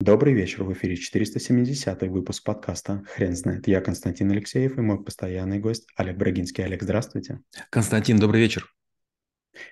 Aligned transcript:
Добрый 0.00 0.32
вечер, 0.32 0.62
в 0.62 0.72
эфире 0.74 0.94
470 0.94 2.02
выпуск 2.02 2.44
подкаста 2.44 3.02
«Хрен 3.08 3.34
знает». 3.34 3.66
Я 3.66 3.80
Константин 3.80 4.30
Алексеев 4.30 4.78
и 4.78 4.80
мой 4.80 5.02
постоянный 5.02 5.58
гость 5.58 5.88
Олег 5.96 6.16
Брагинский. 6.16 6.64
Олег, 6.64 6.84
здравствуйте. 6.84 7.40
Константин, 7.68 8.20
добрый 8.20 8.40
вечер. 8.40 8.72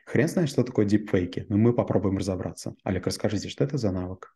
Хрен 0.04 0.26
знает, 0.26 0.48
что 0.48 0.64
такое 0.64 0.84
дипфейки, 0.84 1.46
но 1.48 1.56
мы 1.56 1.72
попробуем 1.72 2.18
разобраться. 2.18 2.74
Олег, 2.82 3.06
расскажите, 3.06 3.48
что 3.48 3.62
это 3.62 3.78
за 3.78 3.92
навык? 3.92 4.34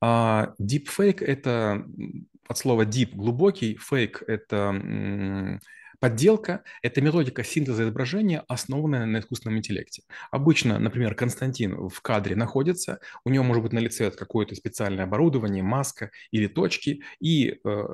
А, 0.00 0.54
deepfake– 0.60 1.20
это 1.24 1.86
от 2.48 2.58
слова 2.58 2.84
deep– 2.84 3.10
глубокий, 3.14 3.78
fake– 3.78 4.24
это 4.26 5.60
Подделка– 6.02 6.64
это 6.82 7.00
методика 7.00 7.44
синтеза 7.44 7.84
изображения, 7.84 8.42
основанная 8.48 9.06
на 9.06 9.20
искусственном 9.20 9.58
интеллекте. 9.58 10.02
Обычно, 10.32 10.80
например, 10.80 11.14
Константин 11.14 11.88
в 11.88 12.00
кадре 12.00 12.34
находится, 12.34 12.98
у 13.24 13.30
него 13.30 13.44
может 13.44 13.62
быть 13.62 13.72
на 13.72 13.78
лице 13.78 14.10
какое-то 14.10 14.56
специальное 14.56 15.04
оборудование, 15.04 15.62
маска 15.62 16.10
или 16.32 16.48
точки, 16.48 17.04
и 17.20 17.60
э, 17.64 17.84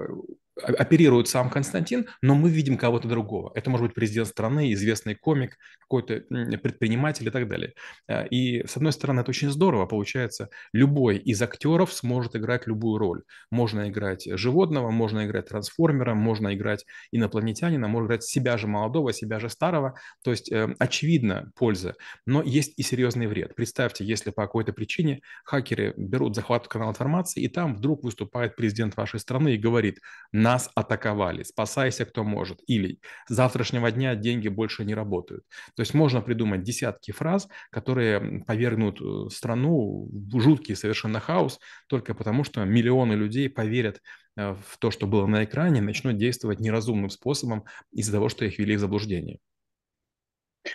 оперирует 0.62 1.28
сам 1.28 1.50
Константин, 1.50 2.06
но 2.22 2.34
мы 2.34 2.50
видим 2.50 2.76
кого-то 2.76 3.08
другого. 3.08 3.52
Это 3.54 3.70
может 3.70 3.86
быть 3.86 3.94
президент 3.94 4.28
страны, 4.28 4.72
известный 4.72 5.14
комик, 5.14 5.56
какой-то 5.80 6.20
предприниматель 6.58 7.26
и 7.26 7.30
так 7.30 7.48
далее. 7.48 7.74
Э, 8.08 8.26
и, 8.28 8.66
с 8.66 8.76
одной 8.76 8.92
стороны, 8.92 9.20
это 9.20 9.30
очень 9.30 9.50
здорово. 9.50 9.86
Получается, 9.86 10.50
любой 10.72 11.18
из 11.18 11.40
актеров 11.42 11.92
сможет 11.92 12.36
играть 12.36 12.66
любую 12.66 12.98
роль. 12.98 13.22
Можно 13.50 13.88
играть 13.88 14.26
животного, 14.26 14.90
можно 14.90 15.26
играть 15.26 15.48
трансформера, 15.48 16.14
можно 16.14 16.54
играть 16.54 16.84
инопланетянина, 17.12 17.88
можно 17.88 18.06
играть 18.06 18.24
себя 18.24 18.56
же 18.59 18.66
молодого, 18.66 19.12
себя 19.12 19.38
же 19.38 19.48
старого. 19.48 19.95
То 20.22 20.30
есть, 20.30 20.50
э, 20.50 20.74
очевидно, 20.78 21.52
польза. 21.56 21.95
Но 22.26 22.42
есть 22.42 22.74
и 22.78 22.82
серьезный 22.82 23.26
вред. 23.26 23.54
Представьте, 23.54 24.04
если 24.04 24.30
по 24.30 24.42
какой-то 24.42 24.72
причине 24.72 25.20
хакеры 25.45 25.95
берут 25.96 26.34
захват 26.34 26.68
канала 26.68 26.90
информации, 26.90 27.42
и 27.42 27.48
там 27.48 27.76
вдруг 27.76 28.04
выступает 28.04 28.56
президент 28.56 28.96
вашей 28.96 29.20
страны 29.20 29.54
и 29.54 29.59
говорит– 29.59 30.00
нас 30.48 30.70
атаковали, 30.75 31.43
спасайся, 31.43 32.04
кто 32.07 32.24
может. 32.24 32.60
Или 32.66 33.01
с 33.29 33.35
завтрашнего 33.35 33.91
дня 33.91 34.15
деньги 34.15 34.49
больше 34.49 34.85
не 34.85 34.95
работают. 34.95 35.45
То 35.77 35.82
есть 35.82 35.95
можно 35.95 36.23
придумать 36.23 36.63
десятки 36.63 37.10
фраз, 37.13 37.49
которые 37.71 38.45
повергнут 38.46 39.01
э, 39.01 39.30
страну 39.30 40.09
в 40.10 40.40
жуткий 40.40 40.74
совершенно 40.77 41.21
хаос, 41.21 41.60
только 41.87 42.15
потому 42.15 42.45
что 42.45 42.65
миллионы 42.65 43.13
людей 43.13 43.51
поверят 43.51 44.01
э, 44.37 44.55
в 44.55 44.79
то, 44.79 44.90
что 44.90 45.07
было 45.07 45.27
на 45.27 45.45
экране, 45.45 45.82
начнут 45.82 46.16
действовать 46.16 46.60
неразумным 46.60 47.10
способом 47.10 47.65
из-за 47.93 48.12
того, 48.12 48.29
что 48.30 48.45
их 48.46 48.59
ввели 48.59 48.77
в 48.77 48.80
заблуждение. 48.80 49.38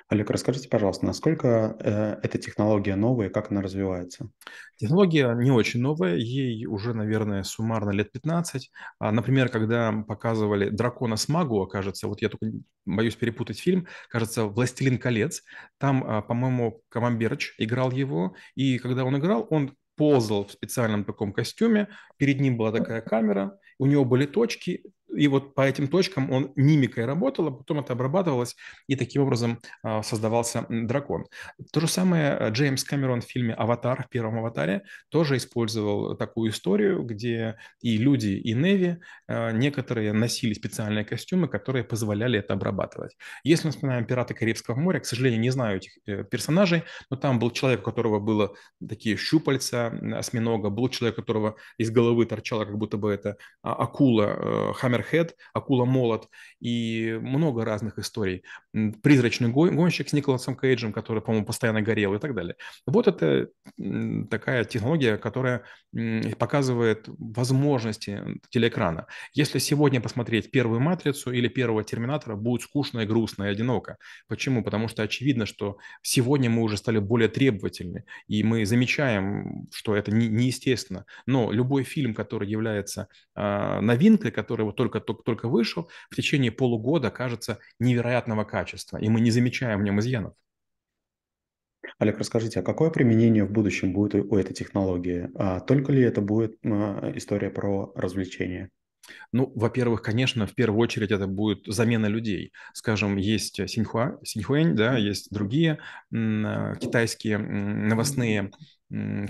Олег, 0.07 0.29
расскажите, 0.29 0.69
пожалуйста, 0.69 1.05
насколько 1.05 1.75
э, 1.79 2.19
эта 2.23 2.37
технология 2.37 2.95
новая 2.95 3.29
как 3.29 3.51
она 3.51 3.61
развивается? 3.61 4.29
Технология 4.77 5.33
не 5.33 5.51
очень 5.51 5.81
новая, 5.81 6.15
ей 6.15 6.65
уже, 6.65 6.93
наверное, 6.93 7.43
суммарно 7.43 7.91
лет 7.91 8.11
15. 8.11 8.71
А, 8.99 9.11
например, 9.11 9.49
когда 9.49 9.91
показывали 10.07 10.69
«Дракона 10.69 11.15
с 11.15 11.27
Магуа», 11.27 11.67
кажется, 11.67 12.07
вот 12.07 12.21
я 12.21 12.29
только 12.29 12.55
боюсь 12.85 13.15
перепутать 13.15 13.59
фильм, 13.59 13.87
кажется, 14.09 14.45
«Властелин 14.45 14.97
колец», 14.97 15.43
там, 15.77 16.03
а, 16.05 16.21
по-моему, 16.21 16.81
Камамберч 16.89 17.55
играл 17.57 17.91
его, 17.91 18.35
и 18.55 18.77
когда 18.77 19.05
он 19.05 19.17
играл, 19.17 19.47
он 19.49 19.75
ползал 19.95 20.45
в 20.45 20.51
специальном 20.51 21.03
таком 21.05 21.33
костюме, 21.33 21.87
перед 22.17 22.39
ним 22.39 22.57
была 22.57 22.71
такая 22.71 23.01
камера, 23.01 23.57
у 23.79 23.85
него 23.85 24.05
были 24.05 24.25
точки, 24.25 24.83
и 25.15 25.27
вот 25.27 25.53
по 25.55 25.61
этим 25.61 25.87
точкам 25.87 26.31
он 26.31 26.51
мимикой 26.55 27.05
работал, 27.05 27.47
а 27.47 27.51
потом 27.51 27.79
это 27.79 27.93
обрабатывалось, 27.93 28.55
и 28.87 28.95
таким 28.95 29.23
образом 29.23 29.59
а, 29.83 30.03
создавался 30.03 30.65
дракон. 30.69 31.25
То 31.71 31.79
же 31.79 31.87
самое 31.87 32.37
э, 32.39 32.49
Джеймс 32.51 32.83
Кэмерон 32.83 33.21
в 33.21 33.25
фильме 33.25 33.53
«Аватар», 33.53 34.03
в 34.03 34.09
первом 34.09 34.39
«Аватаре», 34.39 34.83
тоже 35.09 35.37
использовал 35.37 36.15
такую 36.15 36.51
историю, 36.51 37.03
где 37.03 37.57
и 37.81 37.97
люди, 37.97 38.29
и 38.29 38.53
Неви 38.53 38.97
а, 39.27 39.51
некоторые 39.51 40.13
носили 40.13 40.53
специальные 40.53 41.05
костюмы, 41.05 41.47
которые 41.47 41.83
позволяли 41.83 42.39
это 42.39 42.53
обрабатывать. 42.53 43.15
Если 43.43 43.67
мы 43.67 43.71
вспоминаем 43.71 44.05
«Пираты 44.05 44.33
Карибского 44.33 44.75
моря», 44.75 44.99
к 44.99 45.05
сожалению, 45.05 45.39
не 45.39 45.51
знаю 45.51 45.77
этих 45.77 45.91
э, 46.05 46.23
персонажей, 46.23 46.83
но 47.09 47.17
там 47.17 47.39
был 47.39 47.51
человек, 47.51 47.81
у 47.81 47.83
которого 47.83 48.19
было 48.19 48.53
такие 48.87 49.17
щупальца 49.17 49.87
осьминога, 50.17 50.69
был 50.69 50.89
человек, 50.89 51.17
у 51.17 51.21
которого 51.21 51.55
из 51.77 51.91
головы 51.91 52.25
торчала 52.25 52.65
как 52.65 52.77
будто 52.77 52.97
бы 52.97 53.11
это 53.11 53.37
акула, 53.61 54.73
хаммер 54.73 55.02
Hammerhead, 55.11 55.31
Акула 55.53 55.85
Молот 55.85 56.29
и 56.59 57.17
много 57.21 57.65
разных 57.65 57.99
историй. 57.99 58.43
Призрачный 58.71 59.49
гонщик 59.49 60.09
с 60.09 60.13
Николасом 60.13 60.55
Кейджем, 60.55 60.93
который, 60.93 61.21
по-моему, 61.21 61.45
постоянно 61.45 61.81
горел 61.81 62.13
и 62.13 62.19
так 62.19 62.33
далее. 62.33 62.55
Вот 62.85 63.07
это 63.07 63.49
такая 64.29 64.63
технология, 64.65 65.17
которая 65.17 65.63
показывает 66.39 67.05
возможности 67.07 68.21
телеэкрана. 68.49 69.07
Если 69.33 69.59
сегодня 69.59 70.01
посмотреть 70.01 70.51
первую 70.51 70.79
«Матрицу» 70.79 71.31
или 71.31 71.47
первого 71.47 71.83
«Терминатора», 71.83 72.35
будет 72.35 72.63
скучно 72.63 73.01
и 73.01 73.05
грустно 73.05 73.43
и 73.43 73.47
одиноко. 73.47 73.97
Почему? 74.27 74.63
Потому 74.63 74.87
что 74.87 75.03
очевидно, 75.03 75.45
что 75.45 75.77
сегодня 76.01 76.49
мы 76.49 76.63
уже 76.63 76.77
стали 76.77 76.99
более 76.99 77.29
требовательны, 77.29 78.05
и 78.27 78.43
мы 78.43 78.65
замечаем, 78.65 79.67
что 79.71 79.95
это 79.95 80.11
неестественно. 80.11 81.05
Но 81.25 81.51
любой 81.51 81.83
фильм, 81.83 82.13
который 82.13 82.49
является 82.49 83.07
э, 83.35 83.79
новинкой, 83.81 84.31
который 84.31 84.63
вот 84.65 84.75
только, 84.75 84.92
только, 84.99 85.23
только 85.23 85.47
вышел, 85.47 85.89
в 86.09 86.15
течение 86.15 86.51
полугода 86.51 87.11
кажется 87.11 87.59
невероятного 87.79 88.43
качества, 88.43 88.97
и 88.97 89.09
мы 89.09 89.21
не 89.21 89.31
замечаем 89.31 89.79
в 89.79 89.83
нем 89.83 89.99
изъянов. 89.99 90.33
Олег, 91.99 92.17
расскажите, 92.17 92.59
а 92.59 92.63
какое 92.63 92.89
применение 92.89 93.43
в 93.43 93.51
будущем 93.51 93.93
будет 93.93 94.15
у 94.15 94.35
этой 94.35 94.53
технологии? 94.53 95.29
А 95.35 95.59
только 95.59 95.91
ли 95.91 96.01
это 96.01 96.21
будет 96.21 96.57
а, 96.65 97.11
история 97.15 97.49
про 97.49 97.91
развлечение? 97.95 98.69
Ну, 99.31 99.51
во-первых, 99.55 100.01
конечно, 100.01 100.47
в 100.47 100.55
первую 100.55 100.79
очередь 100.79 101.11
это 101.11 101.27
будет 101.27 101.65
замена 101.65 102.05
людей. 102.05 102.53
Скажем, 102.73 103.17
есть 103.17 103.55
Синьхуа, 103.69 104.19
Синьхуэнь, 104.23 104.75
да, 104.75 104.97
есть 104.97 105.29
другие 105.29 105.79
м, 106.11 106.75
китайские 106.79 107.37
новостные 107.37 108.51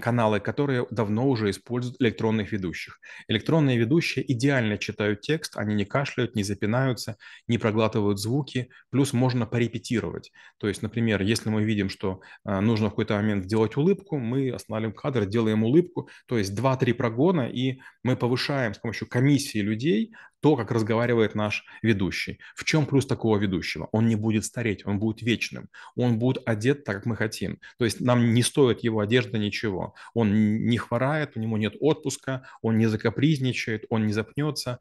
каналы, 0.01 0.39
которые 0.39 0.85
давно 0.91 1.29
уже 1.29 1.49
используют 1.49 2.01
электронных 2.01 2.51
ведущих. 2.51 2.99
Электронные 3.27 3.77
ведущие 3.77 4.29
идеально 4.31 4.77
читают 4.77 5.21
текст, 5.21 5.55
они 5.55 5.73
не 5.75 5.85
кашляют, 5.85 6.35
не 6.35 6.43
запинаются, 6.43 7.17
не 7.47 7.57
проглатывают 7.57 8.19
звуки, 8.19 8.69
плюс 8.89 9.13
можно 9.13 9.45
порепетировать. 9.45 10.31
То 10.57 10.67
есть, 10.67 10.81
например, 10.81 11.21
если 11.21 11.49
мы 11.49 11.63
видим, 11.63 11.89
что 11.89 12.21
а, 12.43 12.59
нужно 12.59 12.87
в 12.87 12.89
какой-то 12.91 13.15
момент 13.15 13.45
сделать 13.45 13.77
улыбку, 13.77 14.17
мы 14.17 14.51
останавливаем 14.51 14.95
кадр, 14.95 15.25
делаем 15.25 15.63
улыбку, 15.63 16.09
то 16.27 16.37
есть 16.37 16.53
2-3 16.57 16.93
прогона, 16.93 17.47
и 17.49 17.79
мы 18.03 18.17
повышаем 18.17 18.73
с 18.73 18.79
помощью 18.79 19.07
комиссии 19.07 19.59
людей 19.59 20.13
то, 20.43 20.57
как 20.57 20.71
разговаривает 20.71 21.35
наш 21.35 21.63
ведущий. 21.81 22.37
В 22.53 22.65
чем 22.65 22.85
плюс 22.85 23.05
такого 23.05 23.37
ведущего? 23.37 23.87
Он 23.93 24.07
не 24.07 24.17
будет 24.17 24.43
стареть, 24.43 24.85
он 24.85 24.99
будет 24.99 25.21
вечным, 25.21 25.69
он 25.95 26.19
будет 26.19 26.43
одет 26.45 26.83
так, 26.83 26.97
как 26.97 27.05
мы 27.05 27.15
хотим. 27.15 27.59
То 27.79 27.85
есть 27.85 28.01
нам 28.01 28.33
не 28.33 28.43
стоит 28.43 28.81
его 28.83 28.99
одежда 28.99 29.37
ничего. 29.37 29.95
Он 30.13 30.65
не 30.65 30.77
хворает, 30.77 31.37
у 31.37 31.39
него 31.39 31.57
нет 31.57 31.75
отпуска, 31.79 32.45
он 32.61 32.77
не 32.77 32.87
закапризничает, 32.87 33.85
он 33.89 34.05
не 34.05 34.11
запнется. 34.11 34.79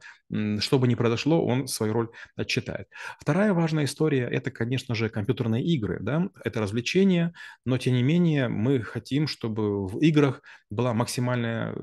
Что 0.58 0.78
бы 0.80 0.88
ни 0.88 0.96
произошло, 0.96 1.46
он 1.46 1.68
свою 1.68 1.92
роль 1.92 2.08
отчитает. 2.34 2.88
Вторая 3.20 3.52
важная 3.52 3.84
история– 3.84 4.28
это, 4.32 4.50
конечно 4.50 4.96
же, 4.96 5.10
компьютерные 5.10 5.62
игры. 5.62 5.98
Да? 6.00 6.28
Это 6.44 6.60
развлечение, 6.60 7.34
но, 7.64 7.78
тем 7.78 7.94
не 7.94 8.02
менее, 8.02 8.48
мы 8.48 8.80
хотим, 8.80 9.28
чтобы 9.28 9.86
в 9.86 10.00
играх 10.00 10.42
была 10.70 10.92
максимальная 10.94 11.72
э, 11.72 11.74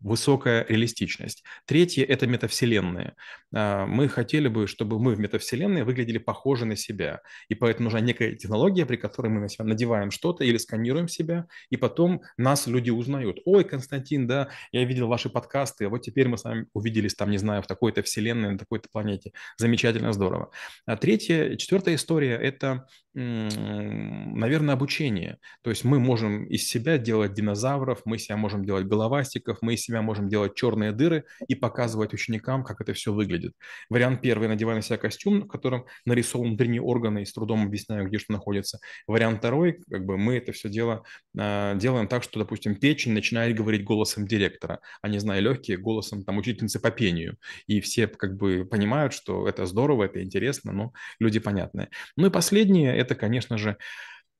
высокая 0.00 0.64
реалистичность. 0.68 1.42
Третье– 1.64 2.04
это 2.08 2.26
метавселенная 2.26 2.91
метавселенные. 2.92 3.14
А, 3.54 3.86
мы 3.86 4.08
хотели 4.08 4.48
бы, 4.48 4.66
чтобы 4.66 4.98
мы 4.98 5.14
в 5.14 5.20
метавселенной 5.20 5.84
выглядели 5.84 6.18
похожи 6.18 6.64
на 6.64 6.76
себя. 6.76 7.20
И 7.48 7.54
поэтому 7.54 7.84
нужна 7.84 8.00
некая 8.00 8.34
технология, 8.34 8.86
при 8.86 8.96
которой 8.96 9.28
мы 9.28 9.40
на 9.40 9.48
себя 9.48 9.64
надеваем 9.64 10.10
что-то 10.10 10.44
или 10.44 10.56
сканируем 10.56 11.08
себя, 11.08 11.46
и 11.70 11.76
потом 11.76 12.22
нас 12.36 12.66
люди 12.66 12.90
узнают. 12.90 13.38
Ой, 13.44 13.64
Константин, 13.64 14.26
да, 14.26 14.48
я 14.72 14.84
видел 14.84 15.08
ваши 15.08 15.28
подкасты, 15.28 15.88
вот 15.88 16.02
теперь 16.02 16.28
мы 16.28 16.38
с 16.38 16.44
вами 16.44 16.66
увиделись 16.74 17.14
там, 17.14 17.30
не 17.30 17.38
знаю, 17.38 17.62
в 17.62 17.66
такой-то 17.66 18.02
вселенной, 18.02 18.52
на 18.52 18.58
такой-то 18.58 18.88
планете. 18.90 19.32
Замечательно, 19.58 20.12
здорово. 20.12 20.50
А 20.86 20.96
третья, 20.96 21.56
четвертая 21.56 21.94
история– 21.94 22.36
это 22.42 22.86
наверное, 23.14 24.74
обучение. 24.74 25.38
То 25.62 25.70
есть 25.70 25.84
мы 25.84 26.00
можем 26.00 26.44
из 26.46 26.66
себя 26.66 26.96
делать 26.96 27.34
динозавров, 27.34 28.02
мы 28.06 28.18
себя 28.18 28.36
можем 28.36 28.64
делать 28.64 28.86
головастиков, 28.86 29.58
мы 29.60 29.74
из 29.74 29.82
себя 29.82 30.00
можем 30.00 30.28
делать 30.28 30.54
черные 30.54 30.92
дыры 30.92 31.24
и 31.46 31.54
показывать 31.54 32.14
ученикам, 32.14 32.64
как 32.64 32.80
это 32.82 32.92
все 32.94 33.12
выглядит. 33.12 33.54
Вариант 33.88 34.20
первый– 34.20 34.48
надеваю 34.48 34.76
на 34.76 34.82
себя 34.82 34.98
костюм, 34.98 35.42
в 35.42 35.48
котором 35.48 35.86
нарисован 36.04 36.48
внутренние 36.48 36.82
органы 36.82 37.22
и 37.22 37.24
с 37.24 37.32
трудом 37.32 37.64
объясняю, 37.64 38.06
где 38.08 38.18
что 38.18 38.32
находится. 38.32 38.78
Вариант 39.06 39.38
второй– 39.38 39.78
как 39.90 40.04
бы 40.04 40.18
мы 40.18 40.36
это 40.36 40.52
все 40.52 40.68
дело 40.68 41.04
э, 41.38 41.74
делаем 41.76 42.08
так, 42.08 42.22
что, 42.22 42.38
допустим, 42.38 42.76
печень 42.76 43.12
начинает 43.12 43.56
говорить 43.56 43.84
голосом 43.84 44.26
директора, 44.26 44.80
а 45.00 45.08
не 45.08 45.18
знаю, 45.18 45.42
легкие 45.42 45.78
голосом 45.78 46.24
там 46.24 46.38
учительницы 46.38 46.80
по 46.80 46.90
пению. 46.90 47.36
И 47.66 47.80
все 47.80 48.06
как 48.06 48.36
бы 48.36 48.64
понимают, 48.64 49.12
что 49.12 49.48
это 49.48 49.66
здорово, 49.66 50.04
это 50.04 50.22
интересно, 50.22 50.72
но 50.72 50.92
люди 51.18 51.40
понятные. 51.40 51.88
Ну 52.16 52.26
и 52.26 52.30
последнее– 52.30 52.96
это, 52.96 53.14
конечно 53.14 53.58
же, 53.58 53.76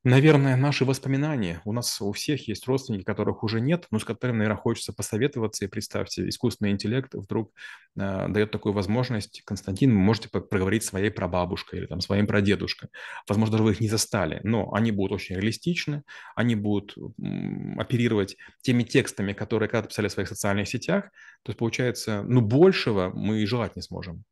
Наверное, 0.05 0.57
наши 0.57 0.85
воспоминания. 0.85 1.61
У 1.65 1.73
нас 1.73 2.01
у 2.01 2.11
всех 2.11 2.49
есть 2.49 2.67
родственники, 2.67 3.05
которых 3.05 3.45
уже 3.45 3.61
нет, 3.61 3.87
но 3.93 4.01
с 4.01 4.05
которыми, 4.05 4.39
наверное, 4.39 4.61
хочется 4.61 4.93
посоветоваться. 4.93 5.65
И 5.65 5.69
представьте, 5.69 6.29
искусственный 6.29 6.73
интеллект 6.73 7.15
вдруг 7.15 7.53
э, 7.97 8.27
дает 8.29 8.51
такую 8.51 8.73
возможность. 8.73 9.43
Константин, 9.45 9.93
вы 9.93 10.01
можете 10.01 10.29
проговорить 10.29 10.83
своей 10.83 11.11
прабабушкой 11.11 11.79
или 11.79 11.87
там 11.87 12.01
своим 12.01 12.27
прадедушкой. 12.27 12.91
Возможно, 13.29 13.53
даже 13.53 13.63
вы 13.63 13.71
их 13.73 13.81
не 13.81 13.89
застали, 13.89 14.41
но 14.43 14.73
они 14.73 14.91
будут 14.91 15.13
очень 15.13 15.37
реалистичны, 15.37 16.03
они 16.35 16.57
будут 16.57 16.97
м, 17.21 17.79
оперировать 17.79 18.37
теми 18.61 18.83
текстами, 18.83 19.35
которые 19.35 19.69
когда-то 19.69 19.89
писали 19.91 20.09
в 20.09 20.13
своих 20.13 20.29
социальных 20.29 20.67
сетях. 20.67 21.05
То 21.45 21.51
есть, 21.51 21.59
получается, 21.61 22.25
ну, 22.27 22.41
большего 22.41 23.13
мы 23.15 23.43
и 23.43 23.47
желать 23.47 23.77
не 23.77 23.83
сможем. 23.83 24.25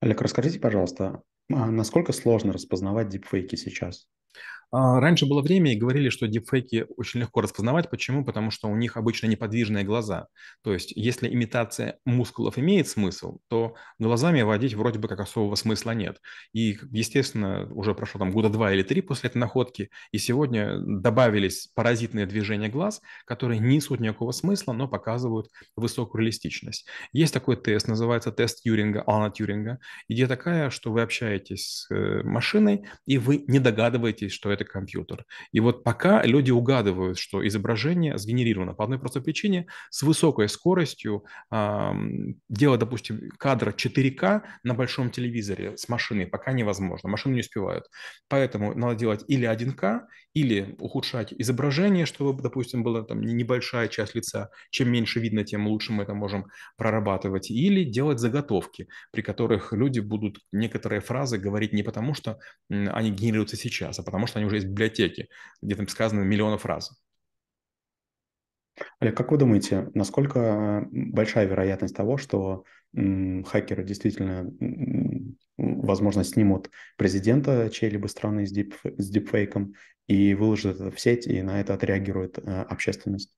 Олег, 0.00 0.20
расскажите, 0.20 0.60
пожалуйста, 0.60 1.22
насколько 1.48 2.12
сложно 2.12 2.52
распознавать 2.52 3.08
дипфейки 3.08 3.56
сейчас? 3.56 4.06
А, 4.76 4.98
раньше 4.98 5.24
было 5.26 5.40
время 5.40 5.72
и 5.72 5.76
говорили, 5.76 6.08
что 6.08 6.26
дипфейки 6.26 6.86
очень 6.96 7.20
легко 7.20 7.40
распознавать. 7.40 7.90
Почему? 7.90 8.24
Потому 8.24 8.50
что 8.50 8.66
у 8.66 8.74
них 8.74 8.96
обычно 8.96 9.28
неподвижные 9.28 9.84
глаза. 9.84 10.26
То 10.64 10.72
есть, 10.72 10.90
если 10.96 11.32
имитация 11.32 12.00
мускулов 12.04 12.58
имеет 12.58 12.88
смысл, 12.88 13.38
то 13.46 13.76
глазами 14.00 14.42
водить 14.42 14.74
вроде 14.74 14.98
бы 14.98 15.06
как 15.06 15.20
особого 15.20 15.54
смысла 15.54 15.92
нет. 15.92 16.20
И, 16.52 16.76
естественно, 16.90 17.68
уже 17.72 17.94
прошло 17.94 18.18
там 18.18 18.32
года 18.32 18.48
два 18.48 18.72
или 18.72 18.82
три 18.82 19.00
после 19.00 19.30
этой 19.30 19.38
находки, 19.38 19.90
и 20.10 20.18
сегодня 20.18 20.76
добавились 20.80 21.68
паразитные 21.76 22.26
движения 22.26 22.68
глаз, 22.68 23.00
которые 23.26 23.60
не 23.60 23.76
несут 23.76 24.00
никакого 24.00 24.32
смысла, 24.32 24.72
но 24.72 24.88
показывают 24.88 25.50
высокую 25.76 26.22
реалистичность. 26.22 26.88
Есть 27.12 27.32
такой 27.32 27.56
тест, 27.56 27.86
называется 27.86 28.32
тест 28.32 28.62
Тьюринга, 28.62 29.02
Алана 29.02 29.30
Тьюринга. 29.30 29.78
Идея 30.08 30.26
такая, 30.26 30.70
что 30.70 30.90
вы 30.90 31.02
общаетесь 31.02 31.86
с 31.86 31.94
э, 31.94 32.24
машиной, 32.24 32.88
и 33.06 33.18
вы 33.18 33.44
не 33.46 33.60
догадываетесь, 33.60 34.23
что 34.32 34.50
это 34.50 34.64
компьютер. 34.64 35.24
И 35.52 35.60
вот 35.60 35.84
пока 35.84 36.22
люди 36.24 36.50
угадывают, 36.50 37.18
что 37.18 37.46
изображение 37.46 38.18
сгенерировано 38.18 38.74
по 38.74 38.84
одной 38.84 38.98
простой 38.98 39.22
причине, 39.22 39.66
с 39.90 40.02
высокой 40.02 40.48
скоростью 40.48 41.24
э, 41.50 41.92
делать, 42.48 42.80
допустим, 42.80 43.30
кадр 43.38 43.70
4К 43.70 44.42
на 44.62 44.74
большом 44.74 45.10
телевизоре 45.10 45.76
с 45.76 45.88
машиной 45.88 46.26
пока 46.26 46.52
невозможно. 46.52 47.08
Машины 47.08 47.34
не 47.34 47.40
успевают. 47.40 47.86
Поэтому 48.28 48.74
надо 48.74 48.94
делать 48.94 49.24
или 49.28 49.46
1К, 49.46 50.02
или 50.34 50.74
ухудшать 50.78 51.32
изображение, 51.32 52.06
чтобы, 52.06 52.42
допустим, 52.42 52.82
была 52.82 53.02
там 53.02 53.20
небольшая 53.20 53.88
часть 53.88 54.14
лица. 54.14 54.50
Чем 54.70 54.90
меньше 54.90 55.20
видно, 55.20 55.44
тем 55.44 55.66
лучше 55.68 55.92
мы 55.92 56.02
это 56.02 56.14
можем 56.14 56.46
прорабатывать. 56.76 57.50
Или 57.50 57.84
делать 57.84 58.18
заготовки, 58.18 58.88
при 59.12 59.22
которых 59.22 59.72
люди 59.72 60.00
будут 60.00 60.38
некоторые 60.52 61.00
фразы 61.00 61.38
говорить 61.38 61.72
не 61.72 61.82
потому, 61.82 62.14
что 62.14 62.38
они 62.68 63.10
генерируются 63.10 63.56
сейчас, 63.56 63.98
а 63.98 64.02
потому 64.02 64.13
что 64.26 64.38
они 64.38 64.46
уже 64.46 64.56
есть 64.56 64.66
в 64.66 64.70
библиотеке, 64.70 65.28
где 65.62 65.74
там 65.74 65.88
сказано 65.88 66.20
миллионы 66.22 66.58
фраз. 66.58 66.92
Олег, 68.98 69.16
как 69.16 69.30
вы 69.30 69.38
думаете, 69.38 69.90
насколько 69.94 70.86
большая 70.90 71.46
вероятность 71.46 71.94
того, 71.94 72.16
что 72.16 72.64
хакеры 72.92 73.84
действительно, 73.84 74.50
возможно, 75.56 76.24
снимут 76.24 76.70
президента 76.96 77.70
чьей-либо 77.70 78.06
страны 78.06 78.46
с, 78.46 78.50
дип, 78.50 78.74
с 78.84 79.10
дипфейком 79.10 79.74
и 80.06 80.34
выложат 80.34 80.76
это 80.76 80.90
в 80.90 81.00
сеть, 81.00 81.26
и 81.26 81.42
на 81.42 81.60
это 81.60 81.74
отреагирует 81.74 82.38
э, 82.38 82.42
общественность? 82.42 83.36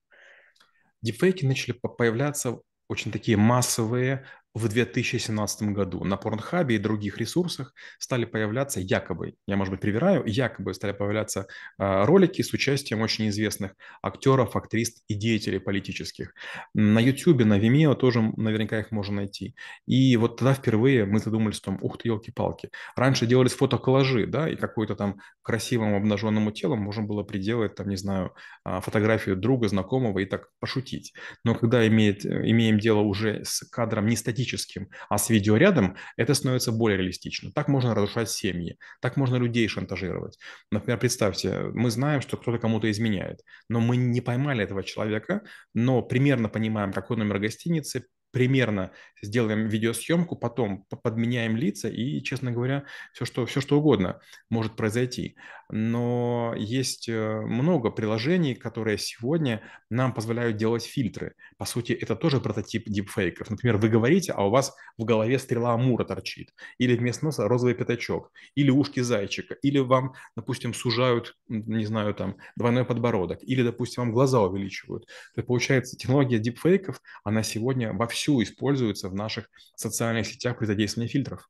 Дипфейки 1.01 1.45
начали 1.45 1.73
появляться 1.73 2.59
очень 2.87 3.11
такие 3.11 3.37
массовые 3.37 4.25
в 4.53 4.67
2017 4.69 5.69
году 5.69 6.03
на 6.03 6.17
Порнхабе 6.17 6.75
и 6.75 6.79
других 6.79 7.17
ресурсах 7.17 7.73
стали 7.99 8.25
появляться 8.25 8.79
якобы, 8.79 9.35
я, 9.45 9.55
может 9.55 9.71
быть, 9.71 9.81
привираю, 9.81 10.23
якобы 10.25 10.73
стали 10.73 10.93
появляться 10.93 11.47
э, 11.77 12.05
ролики 12.05 12.41
с 12.41 12.53
участием 12.53 13.01
очень 13.01 13.29
известных 13.29 13.75
актеров, 14.01 14.55
актрис 14.55 15.03
и 15.07 15.13
деятелей 15.13 15.59
политических. 15.59 16.33
На 16.73 16.99
YouTube, 16.99 17.45
на 17.45 17.59
Vimeo 17.59 17.95
тоже 17.95 18.21
наверняка 18.35 18.79
их 18.79 18.91
можно 18.91 19.17
найти. 19.17 19.55
И 19.85 20.17
вот 20.17 20.37
тогда 20.37 20.53
впервые 20.53 21.05
мы 21.05 21.19
задумались, 21.19 21.57
что, 21.57 21.77
ух 21.81 21.97
ты, 21.97 22.07
елки-палки. 22.07 22.71
Раньше 22.95 23.27
делались 23.27 23.53
фотоколлажи, 23.53 24.25
да, 24.25 24.49
и 24.49 24.55
какой-то 24.55 24.95
там 24.95 25.19
красивому 25.41 25.97
обнаженному 25.97 26.51
телом 26.51 26.79
можно 26.79 27.03
было 27.03 27.23
приделать, 27.23 27.75
там, 27.75 27.89
не 27.89 27.95
знаю, 27.95 28.33
а, 28.63 28.81
фотографию 28.81 29.35
друга, 29.35 29.67
знакомого 29.67 30.19
и 30.19 30.25
так 30.25 30.49
пошутить. 30.59 31.13
Но 31.43 31.55
когда 31.55 31.87
имеет, 31.87 32.25
имеем 32.25 32.79
дело 32.79 32.99
уже 33.01 33.43
с 33.43 33.63
кадром 33.69 34.07
не 34.07 34.15
статическим, 34.37 34.89
а 35.09 35.17
с 35.17 35.29
видео 35.29 35.57
рядом, 35.57 35.95
это 36.15 36.33
становится 36.33 36.71
более 36.71 36.97
реалистично. 36.97 37.51
Так 37.51 37.67
можно 37.67 37.95
разрушать 37.95 38.29
семьи, 38.29 38.77
так 39.01 39.17
можно 39.17 39.37
людей 39.37 39.67
шантажировать. 39.67 40.37
Например, 40.71 40.99
представьте, 40.99 41.61
мы 41.73 41.89
знаем, 41.89 42.21
что 42.21 42.37
кто-то 42.37 42.59
кому-то 42.59 42.89
изменяет, 42.91 43.41
но 43.69 43.79
мы 43.79 43.97
не 43.97 44.21
поймали 44.21 44.63
этого 44.63 44.83
человека, 44.83 45.41
но 45.73 46.01
примерно 46.01 46.49
понимаем, 46.49 46.93
какой 46.93 47.17
номер 47.17 47.39
гостиницы, 47.39 48.05
примерно 48.37 48.91
сделаем 49.23 49.67
видеосъемку, 49.67 50.35
потом 50.35 50.85
подменяем 51.01 51.57
лица 51.57 51.89
и, 51.89 52.21
честно 52.21 52.51
говоря, 52.51 52.83
все 53.13 53.25
что, 53.25 53.47
все 53.47 53.61
что 53.61 53.79
угодно 53.79 54.19
может 54.51 54.75
произойти. 54.75 55.35
Но 55.69 56.53
есть 56.55 57.09
э, 57.09 57.41
много 57.41 57.89
приложений, 57.89 58.55
которые 58.55 58.99
сегодня 58.99 59.63
нам 59.89 60.13
позволяют 60.13 60.55
делать 60.55 60.85
фильтры. 60.85 61.33
По 61.57 61.65
сути, 61.65 61.93
это 61.93 62.15
тоже 62.15 62.39
прототип 62.39 62.83
дипфейков. 62.85 63.49
Например, 63.49 63.77
вы 63.77 63.89
говорите, 63.89 64.33
а 64.33 64.45
у 64.45 64.51
вас 64.51 64.75
в 64.97 65.03
голове 65.03 65.39
стрела 65.39 65.73
Амура 65.73 66.05
торчит, 66.05 66.53
или 66.77 66.95
вместо 66.95 67.25
носа 67.25 67.47
розовый 67.47 67.73
пятачок, 67.73 68.31
или 68.53 68.69
ушки 68.69 68.99
зайчика, 68.99 69.55
или 69.55 69.79
вам, 69.79 70.13
допустим, 70.35 70.75
сужают, 70.75 71.35
не 71.49 71.85
знаю, 71.85 72.13
там, 72.13 72.37
двойной 72.55 72.85
подбородок, 72.85 73.39
или, 73.41 73.63
допустим, 73.63 74.03
вам 74.03 74.11
глаза 74.13 74.41
увеличивают. 74.41 75.05
То 75.05 75.39
есть, 75.41 75.47
получается, 75.47 75.97
технология 75.97 76.37
дипфейков, 76.37 77.01
она 77.23 77.41
сегодня 77.41 77.93
во 77.93 78.07
всем 78.07 78.26
вовсю 78.27 78.43
используются 78.43 79.09
в 79.09 79.15
наших 79.15 79.49
социальных 79.75 80.27
сетях 80.27 80.59
при 80.59 80.65
задействовании 80.65 81.11
фильтров. 81.11 81.49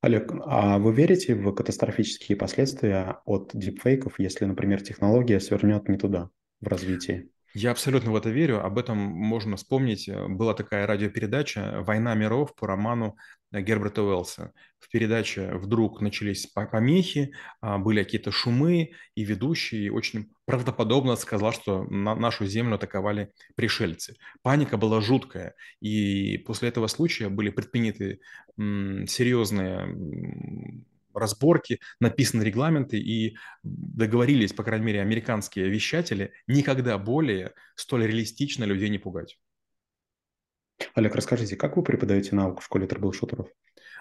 Олег, 0.00 0.32
а 0.46 0.78
вы 0.78 0.94
верите 0.94 1.34
в 1.34 1.52
катастрофические 1.52 2.36
последствия 2.36 3.18
от 3.26 3.50
дипфейков, 3.52 4.18
если, 4.18 4.46
например, 4.46 4.82
технология 4.82 5.40
свернет 5.40 5.88
не 5.88 5.98
туда 5.98 6.30
в 6.60 6.68
развитии? 6.68 7.28
Я 7.54 7.70
абсолютно 7.70 8.10
в 8.10 8.16
это 8.16 8.30
верю. 8.30 8.64
Об 8.64 8.78
этом 8.78 8.98
можно 8.98 9.56
вспомнить. 9.56 10.10
Была 10.10 10.54
такая 10.54 10.86
радиопередача 10.86 11.82
«Война 11.86 12.14
миров» 12.14 12.54
по 12.56 12.66
роману 12.66 13.16
Герберта 13.60 14.02
Уэллса. 14.02 14.52
В 14.78 14.90
передаче 14.90 15.54
вдруг 15.54 16.00
начались 16.00 16.46
помехи, 16.46 17.32
а, 17.60 17.78
были 17.78 18.02
какие-то 18.02 18.30
шумы, 18.30 18.92
и 19.14 19.24
ведущий 19.24 19.90
очень 19.90 20.30
правдоподобно 20.44 21.16
сказал, 21.16 21.52
что 21.52 21.84
на 21.84 22.14
нашу 22.14 22.46
землю 22.46 22.74
атаковали 22.74 23.32
пришельцы. 23.54 24.16
Паника 24.42 24.76
была 24.76 25.00
жуткая, 25.00 25.54
и 25.80 26.38
после 26.38 26.68
этого 26.68 26.86
случая 26.86 27.28
были 27.28 27.50
предприняты 27.50 28.20
серьезные 28.56 30.84
разборки, 31.14 31.80
написаны 32.00 32.42
регламенты 32.42 32.98
и 32.98 33.36
договорились, 33.62 34.52
по 34.52 34.64
крайней 34.64 34.86
мере, 34.86 35.00
американские 35.00 35.68
вещатели 35.68 36.32
никогда 36.46 36.98
более 36.98 37.52
столь 37.76 38.06
реалистично 38.06 38.64
людей 38.64 38.88
не 38.88 38.98
пугать. 38.98 39.38
Олег, 40.94 41.14
расскажите, 41.14 41.56
как 41.56 41.76
вы 41.76 41.82
преподаете 41.82 42.34
науку 42.34 42.60
в 42.60 42.64
школе 42.64 42.86
трэблшутеров? 42.86 43.48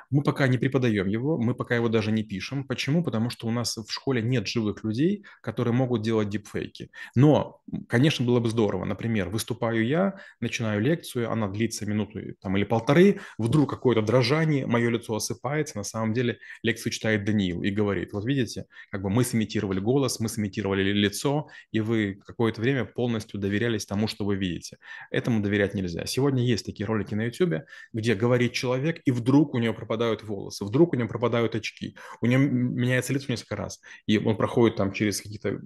Мы 0.09 0.21
пока 0.21 0.47
не 0.47 0.57
преподаем 0.57 1.07
его, 1.07 1.37
мы 1.37 1.55
пока 1.55 1.75
его 1.75 1.89
даже 1.89 2.11
не 2.11 2.23
пишем. 2.23 2.65
Почему? 2.65 3.03
Потому 3.03 3.29
что 3.29 3.47
у 3.47 3.51
нас 3.51 3.77
в 3.77 3.91
школе 3.91 4.21
нет 4.21 4.47
живых 4.47 4.83
людей, 4.83 5.25
которые 5.41 5.73
могут 5.73 6.03
делать 6.03 6.29
дипфейки. 6.29 6.91
Но, 7.15 7.61
конечно, 7.87 8.25
было 8.25 8.39
бы 8.39 8.49
здорово. 8.49 8.85
Например, 8.85 9.29
выступаю 9.29 9.85
я, 9.85 10.19
начинаю 10.39 10.81
лекцию, 10.81 11.31
она 11.31 11.47
длится 11.47 11.85
минуту 11.85 12.19
там, 12.41 12.57
или 12.57 12.63
полторы, 12.63 13.21
вдруг 13.37 13.69
какое-то 13.69 14.01
дрожание, 14.01 14.67
мое 14.67 14.89
лицо 14.89 15.15
осыпается, 15.15 15.77
на 15.77 15.83
самом 15.83 16.13
деле 16.13 16.37
лекцию 16.61 16.91
читает 16.91 17.25
Даниил 17.25 17.63
и 17.63 17.71
говорит, 17.71 18.13
вот 18.13 18.25
видите, 18.25 18.65
как 18.91 19.01
бы 19.01 19.09
мы 19.09 19.23
сымитировали 19.23 19.79
голос, 19.79 20.19
мы 20.19 20.29
сымитировали 20.29 20.83
лицо, 20.91 21.47
и 21.71 21.79
вы 21.79 22.21
какое-то 22.25 22.61
время 22.61 22.85
полностью 22.85 23.39
доверялись 23.39 23.85
тому, 23.85 24.07
что 24.07 24.25
вы 24.25 24.35
видите. 24.35 24.77
Этому 25.09 25.41
доверять 25.41 25.73
нельзя. 25.73 26.05
Сегодня 26.05 26.43
есть 26.43 26.62
такие 26.65 26.85
ролики 26.85 27.13
на 27.15 27.25
YouTube, 27.25 27.63
где 27.93 28.15
говорит 28.15 28.53
человек, 28.53 29.01
и 29.05 29.11
вдруг 29.11 29.53
у 29.53 29.59
него 29.59 29.73
пропадают 29.73 30.23
волосы, 30.23 30.65
вдруг 30.65 30.93
у 30.93 30.95
него 30.95 31.07
пропадают 31.07 31.55
очки, 31.55 31.95
у 32.21 32.25
него 32.25 32.41
меняется 32.43 33.13
лицо 33.13 33.25
несколько 33.29 33.55
раз, 33.55 33.81
и 34.05 34.17
он 34.17 34.37
проходит 34.37 34.77
там 34.77 34.91
через 34.91 35.21
каких-то 35.21 35.59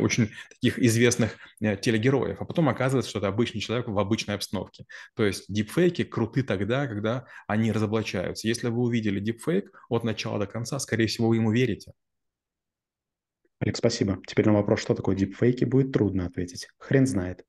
очень 0.00 0.30
таких 0.50 0.78
известных 0.78 1.36
э, 1.60 1.76
телегероев, 1.76 2.40
а 2.40 2.44
потом 2.44 2.68
оказывается, 2.68 3.10
что 3.10 3.18
это 3.18 3.28
обычный 3.28 3.60
человек 3.60 3.88
в 3.88 3.98
обычной 3.98 4.34
обстановке. 4.34 4.84
То 5.14 5.24
есть 5.24 5.44
дипфейки 5.48 6.04
круты 6.04 6.42
тогда, 6.42 6.86
когда 6.86 7.26
они 7.46 7.72
разоблачаются. 7.72 8.48
Если 8.48 8.68
вы 8.68 8.82
увидели 8.82 9.20
дипфейк 9.20 9.70
от 9.88 10.04
начала 10.04 10.38
до 10.38 10.46
конца, 10.46 10.78
скорее 10.78 11.06
всего, 11.06 11.28
вы 11.28 11.36
ему 11.36 11.52
верите. 11.52 11.92
Олег, 13.60 13.76
спасибо. 13.76 14.18
Теперь 14.26 14.46
на 14.46 14.54
вопрос, 14.54 14.80
что 14.80 14.94
такое 14.94 15.14
дипфейки, 15.14 15.64
будет 15.64 15.92
трудно 15.92 16.24
ответить. 16.26 16.68
Хрен 16.78 17.06
знает. 17.06 17.44